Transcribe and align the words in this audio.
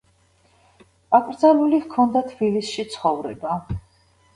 აკრძალული 1.19 1.83
ჰქონდა 1.85 2.27
თბილისში 2.33 2.91
ცხოვრება. 2.97 3.65